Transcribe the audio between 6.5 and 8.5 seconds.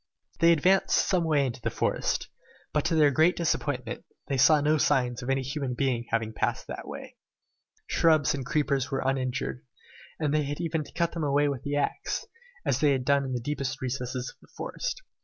that way. Shrubs and